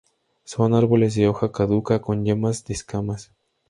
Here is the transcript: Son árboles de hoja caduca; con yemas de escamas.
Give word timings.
Son 0.45 0.73
árboles 0.73 1.13
de 1.13 1.27
hoja 1.27 1.51
caduca; 1.51 2.01
con 2.01 2.25
yemas 2.25 2.65
de 2.65 2.73
escamas. 2.73 3.31